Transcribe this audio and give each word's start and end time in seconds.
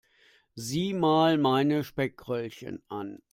Sieh 0.55 0.93
mal 0.95 1.37
meine 1.37 1.83
Speckröllchen 1.83 2.81
an. 2.89 3.21